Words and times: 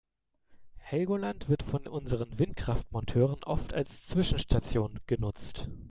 Helgoland 0.79 1.47
wird 1.47 1.61
von 1.61 1.85
unseren 1.85 2.39
Windkraftmonteuren 2.39 3.43
oft 3.43 3.71
als 3.75 4.03
Zwischenstation 4.03 4.99
genutzt. 5.05 5.69